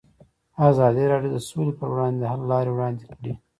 ازادي 0.69 1.03
راډیو 1.11 1.31
د 1.33 1.37
سوله 1.49 1.73
پر 1.79 1.87
وړاندې 1.93 2.17
د 2.21 2.25
حل 2.31 2.41
لارې 2.51 2.71
وړاندې 2.73 3.03
کړي. 3.17 3.33